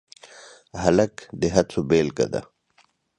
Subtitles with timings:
[0.83, 2.41] هلک د هڅو بیلګه ده.